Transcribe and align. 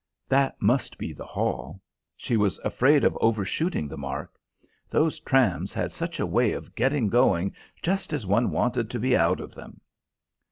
That 0.27 0.59
must 0.59 0.97
be 0.97 1.13
the 1.13 1.27
hall. 1.27 1.79
She 2.17 2.35
was 2.35 2.57
afraid 2.65 3.03
of 3.03 3.15
over 3.21 3.45
shooting 3.45 3.87
the 3.87 3.99
mark. 3.99 4.33
Those 4.89 5.19
trams 5.19 5.75
had 5.75 5.91
such 5.91 6.19
a 6.19 6.25
way 6.25 6.53
of 6.53 6.73
getting 6.73 7.07
going 7.07 7.53
just 7.83 8.11
as 8.11 8.25
one 8.25 8.49
wanted 8.49 8.89
to 8.89 8.99
be 8.99 9.15
out 9.15 9.39
of 9.39 9.53
them! 9.53 9.79